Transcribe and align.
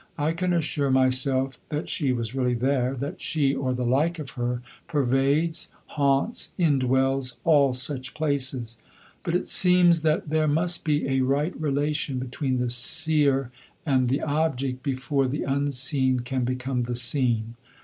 I 0.17 0.31
can 0.33 0.51
assure 0.51 0.89
myself 0.89 1.59
that 1.69 1.87
she 1.87 2.11
was 2.11 2.33
really 2.33 2.55
there, 2.55 2.95
that 2.95 3.21
she, 3.21 3.53
or 3.53 3.71
the 3.71 3.85
like 3.85 4.17
of 4.17 4.31
her, 4.31 4.63
pervades, 4.87 5.71
haunts, 5.89 6.53
indwells 6.57 7.35
all 7.43 7.73
such 7.73 8.15
places; 8.15 8.79
but 9.21 9.35
it 9.35 9.47
seems 9.47 10.01
that 10.01 10.29
there 10.29 10.47
must 10.47 10.85
be 10.85 11.07
a 11.07 11.19
right 11.21 11.53
relation 11.61 12.17
between 12.17 12.57
the 12.57 12.67
seer 12.71 13.51
and 13.85 14.09
the 14.09 14.23
object 14.23 14.81
before 14.81 15.27
the 15.27 15.43
unseen 15.43 16.21
can 16.21 16.45
become 16.45 16.85
the 16.85 16.95
seen. 16.95 17.53